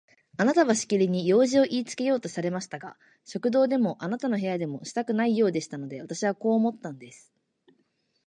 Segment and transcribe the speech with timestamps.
[0.37, 7.31] あなたはしきりに用事をいいつけようとされましたが、食堂でもあなたの部屋でもしたくないようでしたので、私はこう思ったんです。